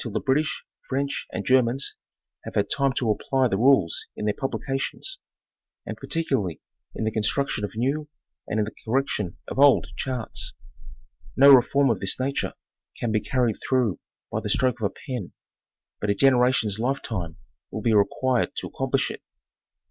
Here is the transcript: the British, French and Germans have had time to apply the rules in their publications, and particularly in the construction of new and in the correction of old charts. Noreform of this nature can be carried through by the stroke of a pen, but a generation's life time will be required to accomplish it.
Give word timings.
the 0.09 0.19
British, 0.19 0.63
French 0.89 1.27
and 1.31 1.45
Germans 1.45 1.93
have 2.43 2.55
had 2.55 2.71
time 2.71 2.91
to 2.93 3.11
apply 3.11 3.47
the 3.47 3.55
rules 3.59 4.07
in 4.15 4.25
their 4.25 4.33
publications, 4.33 5.19
and 5.85 5.95
particularly 5.95 6.59
in 6.95 7.03
the 7.03 7.11
construction 7.11 7.63
of 7.63 7.75
new 7.75 8.09
and 8.47 8.57
in 8.57 8.65
the 8.65 8.73
correction 8.83 9.37
of 9.47 9.59
old 9.59 9.85
charts. 9.95 10.55
Noreform 11.37 11.91
of 11.91 11.99
this 11.99 12.19
nature 12.19 12.55
can 12.99 13.11
be 13.11 13.21
carried 13.21 13.57
through 13.69 13.99
by 14.31 14.39
the 14.39 14.49
stroke 14.49 14.81
of 14.81 14.85
a 14.87 14.95
pen, 15.05 15.33
but 15.99 16.09
a 16.09 16.15
generation's 16.15 16.79
life 16.79 17.03
time 17.03 17.37
will 17.69 17.81
be 17.83 17.93
required 17.93 18.55
to 18.55 18.65
accomplish 18.65 19.11
it. 19.11 19.21